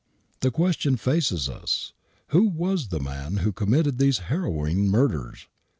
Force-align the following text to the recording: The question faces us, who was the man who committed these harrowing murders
The 0.39 0.49
question 0.49 0.97
faces 0.97 1.47
us, 1.47 1.93
who 2.29 2.47
was 2.47 2.87
the 2.87 2.99
man 2.99 3.37
who 3.45 3.51
committed 3.51 3.99
these 3.99 4.17
harrowing 4.17 4.89
murders 4.89 5.45